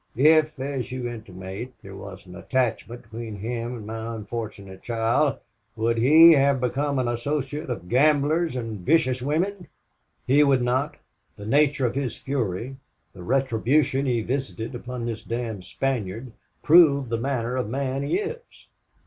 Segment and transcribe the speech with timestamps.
[0.15, 5.37] If as you intimate there was an attachment between him and my unfortunate child,
[5.75, 9.67] would he have become an associate of gamblers and vicious women?"
[10.25, 10.95] "He would not.
[11.35, 12.77] The nature of his fury,
[13.13, 16.31] the retribution he visited upon this damned Spaniard,
[16.63, 18.41] prove the manner of man he is."